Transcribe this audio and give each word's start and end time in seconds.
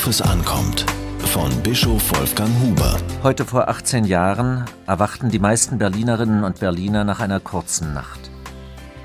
Worauf 0.00 0.08
es 0.08 0.22
ankommt. 0.22 0.86
Von 1.26 1.50
Bischof 1.62 2.18
Wolfgang 2.18 2.48
Huber. 2.62 2.96
Heute 3.22 3.44
vor 3.44 3.68
18 3.68 4.06
Jahren 4.06 4.64
erwachten 4.86 5.28
die 5.28 5.38
meisten 5.38 5.76
Berlinerinnen 5.76 6.42
und 6.42 6.58
Berliner 6.58 7.04
nach 7.04 7.20
einer 7.20 7.38
kurzen 7.38 7.92
Nacht. 7.92 8.30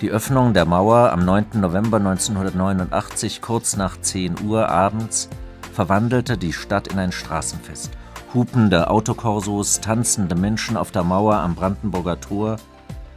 Die 0.00 0.10
Öffnung 0.10 0.54
der 0.54 0.64
Mauer 0.64 1.10
am 1.10 1.24
9. 1.24 1.46
November 1.54 1.96
1989 1.96 3.42
kurz 3.42 3.76
nach 3.76 4.00
10 4.00 4.46
Uhr 4.46 4.68
abends 4.68 5.28
verwandelte 5.72 6.38
die 6.38 6.52
Stadt 6.52 6.86
in 6.86 7.00
ein 7.00 7.10
Straßenfest. 7.10 7.90
Hupende 8.32 8.88
Autokorsos, 8.88 9.80
tanzende 9.80 10.36
Menschen 10.36 10.76
auf 10.76 10.92
der 10.92 11.02
Mauer 11.02 11.34
am 11.34 11.56
Brandenburger 11.56 12.20
Tor, 12.20 12.58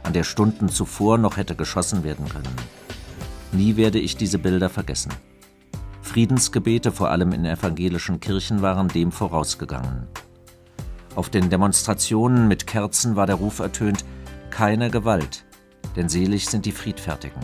an 0.02 0.12
der 0.12 0.24
Stunden 0.24 0.70
zuvor 0.70 1.18
noch 1.18 1.36
hätte 1.36 1.54
geschossen 1.54 2.02
werden 2.02 2.28
können. 2.28 2.56
Nie 3.52 3.76
werde 3.76 4.00
ich 4.00 4.16
diese 4.16 4.40
Bilder 4.40 4.70
vergessen. 4.70 5.12
Friedensgebete 6.10 6.90
vor 6.90 7.08
allem 7.12 7.30
in 7.30 7.44
evangelischen 7.44 8.18
Kirchen 8.18 8.62
waren 8.62 8.88
dem 8.88 9.12
vorausgegangen. 9.12 10.08
Auf 11.14 11.30
den 11.30 11.50
Demonstrationen 11.50 12.48
mit 12.48 12.66
Kerzen 12.66 13.14
war 13.14 13.28
der 13.28 13.36
Ruf 13.36 13.60
ertönt, 13.60 14.04
keine 14.50 14.90
Gewalt, 14.90 15.44
denn 15.94 16.08
selig 16.08 16.48
sind 16.48 16.66
die 16.66 16.72
Friedfertigen. 16.72 17.40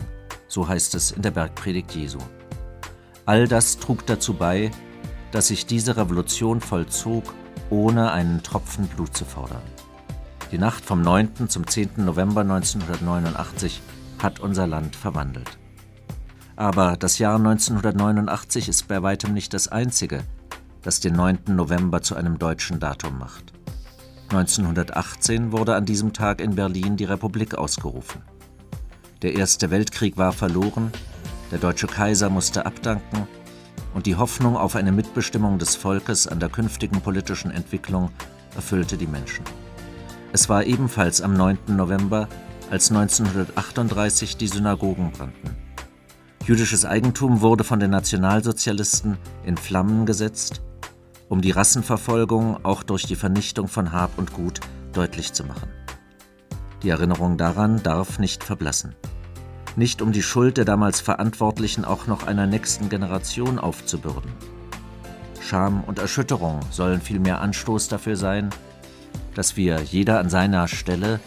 So 0.49 0.67
heißt 0.67 0.95
es 0.95 1.11
in 1.11 1.21
der 1.21 1.31
Bergpredigt 1.31 1.95
Jesu. 1.95 2.17
All 3.25 3.47
das 3.47 3.77
trug 3.77 4.05
dazu 4.05 4.33
bei, 4.33 4.69
dass 5.31 5.47
sich 5.47 5.65
diese 5.65 5.95
Revolution 5.95 6.59
vollzog, 6.59 7.23
ohne 7.69 8.11
einen 8.11 8.43
Tropfen 8.43 8.87
Blut 8.87 9.15
zu 9.15 9.23
fordern. 9.23 9.63
Die 10.51 10.57
Nacht 10.57 10.83
vom 10.83 11.01
9. 11.01 11.47
zum 11.47 11.65
10. 11.65 11.91
November 12.03 12.41
1989 12.41 13.81
hat 14.19 14.41
unser 14.41 14.67
Land 14.67 14.97
verwandelt. 14.97 15.57
Aber 16.57 16.97
das 16.97 17.19
Jahr 17.19 17.35
1989 17.35 18.67
ist 18.67 18.87
bei 18.87 19.03
weitem 19.03 19.31
nicht 19.33 19.53
das 19.53 19.67
einzige, 19.67 20.23
das 20.81 20.99
den 20.99 21.13
9. 21.13 21.39
November 21.49 22.01
zu 22.01 22.15
einem 22.15 22.39
deutschen 22.39 22.79
Datum 22.79 23.19
macht. 23.19 23.53
1918 24.29 25.51
wurde 25.51 25.75
an 25.75 25.85
diesem 25.85 26.13
Tag 26.13 26.41
in 26.41 26.55
Berlin 26.55 26.97
die 26.97 27.05
Republik 27.05 27.53
ausgerufen. 27.53 28.23
Der 29.21 29.35
Erste 29.35 29.69
Weltkrieg 29.69 30.17
war 30.17 30.31
verloren, 30.31 30.91
der 31.51 31.59
deutsche 31.59 31.85
Kaiser 31.85 32.31
musste 32.31 32.65
abdanken 32.65 33.27
und 33.93 34.07
die 34.07 34.15
Hoffnung 34.15 34.57
auf 34.57 34.75
eine 34.75 34.91
Mitbestimmung 34.91 35.59
des 35.59 35.75
Volkes 35.75 36.27
an 36.27 36.39
der 36.39 36.49
künftigen 36.49 37.01
politischen 37.01 37.51
Entwicklung 37.51 38.09
erfüllte 38.55 38.97
die 38.97 39.07
Menschen. 39.07 39.45
Es 40.33 40.49
war 40.49 40.63
ebenfalls 40.63 41.21
am 41.21 41.35
9. 41.35 41.59
November, 41.67 42.27
als 42.71 42.89
1938 42.89 44.37
die 44.37 44.47
Synagogen 44.47 45.11
brannten. 45.11 45.66
Jüdisches 46.47 46.85
Eigentum 46.85 47.41
wurde 47.41 47.63
von 47.63 47.79
den 47.79 47.91
Nationalsozialisten 47.91 49.17
in 49.45 49.57
Flammen 49.57 50.07
gesetzt, 50.07 50.63
um 51.29 51.41
die 51.41 51.51
Rassenverfolgung 51.51 52.65
auch 52.65 52.81
durch 52.81 53.03
die 53.05 53.15
Vernichtung 53.15 53.67
von 53.67 53.91
Hab 53.91 54.17
und 54.17 54.33
Gut 54.33 54.61
deutlich 54.93 55.33
zu 55.33 55.43
machen. 55.43 55.69
Die 56.81 56.89
Erinnerung 56.89 57.37
daran 57.37 57.83
darf 57.83 58.17
nicht 58.17 58.43
verblassen 58.43 58.95
nicht 59.77 60.01
um 60.01 60.11
die 60.11 60.23
Schuld 60.23 60.57
der 60.57 60.65
damals 60.65 60.99
Verantwortlichen 60.99 61.85
auch 61.85 62.07
noch 62.07 62.25
einer 62.25 62.47
nächsten 62.47 62.89
Generation 62.89 63.59
aufzubürden. 63.59 64.31
Scham 65.39 65.83
und 65.83 65.99
Erschütterung 65.99 66.59
sollen 66.71 66.99
vielmehr 66.99 67.41
Anstoß 67.41 67.87
dafür 67.87 68.17
sein, 68.17 68.49
dass 69.35 69.55
wir 69.55 69.81
jeder 69.83 70.19
an 70.19 70.29
seiner 70.29 70.67
Stelle 70.67 71.19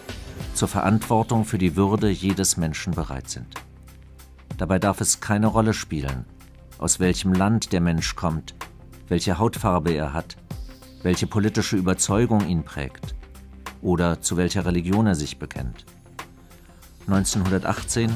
zur 0.52 0.66
Verantwortung 0.66 1.44
für 1.44 1.58
die 1.58 1.76
Würde 1.76 2.10
jedes 2.10 2.56
Menschen 2.56 2.92
bereit 2.92 3.30
sind. 3.30 3.46
Dabei 4.60 4.78
darf 4.78 5.00
es 5.00 5.20
keine 5.20 5.46
Rolle 5.46 5.72
spielen, 5.72 6.26
aus 6.76 7.00
welchem 7.00 7.32
Land 7.32 7.72
der 7.72 7.80
Mensch 7.80 8.14
kommt, 8.14 8.54
welche 9.08 9.38
Hautfarbe 9.38 9.90
er 9.90 10.12
hat, 10.12 10.36
welche 11.02 11.26
politische 11.26 11.78
Überzeugung 11.78 12.46
ihn 12.46 12.62
prägt 12.62 13.14
oder 13.80 14.20
zu 14.20 14.36
welcher 14.36 14.66
Religion 14.66 15.06
er 15.06 15.14
sich 15.14 15.38
bekennt. 15.38 15.86
1918 17.06 18.10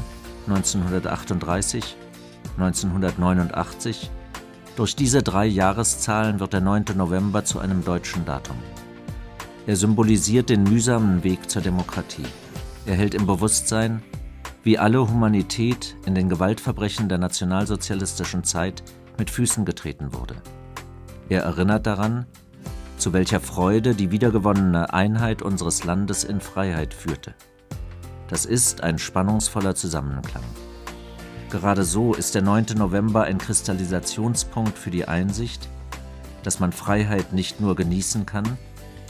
1938, 0.47 1.97
1989. 2.59 4.11
Durch 4.77 4.97
diese 4.97 5.23
drei 5.23 5.47
Jahreszahlen 5.47 6.41
wird 6.41 6.53
der 6.53 6.61
9. 6.61 6.85
November 6.95 7.47
zu 7.47 7.59
einem 7.59 7.83
deutschen 7.87 8.27
Datum. 8.27 8.59
Er 9.67 9.77
symbolisiert 9.77 10.51
den 10.51 10.65
mühsamen 10.65 11.25
Weg 11.25 11.49
zur 11.49 11.63
Demokratie. 11.63 12.27
Er 12.85 12.97
hält 12.97 13.15
im 13.15 13.25
Bewusstsein, 13.25 14.03
wie 14.65 14.79
alle 14.79 15.09
Humanität 15.09 15.95
in 16.07 16.15
den 16.15 16.29
Gewaltverbrechen 16.29 17.09
der 17.09 17.19
nationalsozialistischen 17.19 18.45
Zeit 18.45 18.83
mit 19.19 19.31
Füßen 19.31 19.65
getreten 19.65 20.13
wurde. 20.13 20.37
Er 21.29 21.43
erinnert 21.43 21.87
daran, 21.87 22.27
zu 22.97 23.13
welcher 23.13 23.41
Freude 23.41 23.95
die 23.95 24.11
wiedergewonnene 24.11 24.93
Einheit 24.93 25.43
unseres 25.43 25.85
Landes 25.85 26.25
in 26.25 26.41
Freiheit 26.41 26.95
führte. 26.95 27.35
Das 28.29 28.47
ist 28.47 28.83
ein 28.83 28.99
spannungsvoller 28.99 29.75
Zusammenklang. 29.75 30.43
Gerade 31.51 31.85
so 31.85 32.15
ist 32.15 32.35
der 32.35 32.43
9. 32.43 32.67
November 32.77 33.25
ein 33.25 33.39
Kristallisationspunkt 33.39 34.79
für 34.79 34.91
die 34.91 35.07
Einsicht, 35.07 35.69
dass 36.43 36.59
man 36.59 36.73
Freiheit 36.73 37.33
nicht 37.33 37.61
nur 37.61 37.77
genießen 37.77 38.25
kann, 38.25 38.59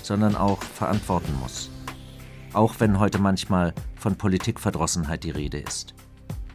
sondern 0.02 0.36
auch 0.36 0.62
verantworten 0.62 1.34
muss. 1.40 1.70
Auch 2.54 2.76
wenn 2.78 3.00
heute 3.00 3.18
manchmal 3.18 3.74
von 3.96 4.16
Politikverdrossenheit 4.16 5.24
die 5.24 5.30
Rede 5.30 5.58
ist. 5.58 5.94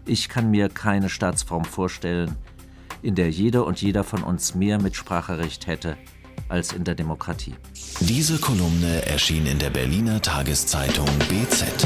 Ich 0.05 0.29
kann 0.29 0.49
mir 0.49 0.69
keine 0.69 1.09
Staatsform 1.09 1.65
vorstellen, 1.65 2.35
in 3.01 3.15
der 3.15 3.29
jeder 3.29 3.65
und 3.65 3.81
jeder 3.81 4.03
von 4.03 4.23
uns 4.23 4.55
mehr 4.55 4.81
Mitspracherecht 4.81 5.67
hätte 5.67 5.97
als 6.47 6.73
in 6.73 6.83
der 6.83 6.95
Demokratie. 6.95 7.53
Diese 7.99 8.39
Kolumne 8.39 9.05
erschien 9.05 9.45
in 9.45 9.59
der 9.59 9.69
Berliner 9.69 10.21
Tageszeitung 10.21 11.07
BZ. 11.27 11.85